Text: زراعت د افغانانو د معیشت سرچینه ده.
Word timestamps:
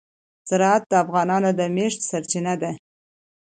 زراعت 0.49 0.83
د 0.89 0.93
افغانانو 1.03 1.49
د 1.59 1.61
معیشت 1.75 1.99
سرچینه 2.09 2.53
ده. 2.61 2.71